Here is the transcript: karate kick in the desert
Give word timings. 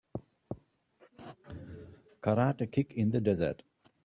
karate 2.23 2.65
kick 2.71 2.91
in 2.93 3.11
the 3.11 3.21
desert 3.21 3.61